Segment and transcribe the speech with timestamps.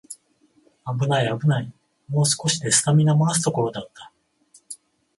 [0.83, 1.71] あぶないあぶない、
[2.07, 4.11] もう少しでスタミナもらすところだった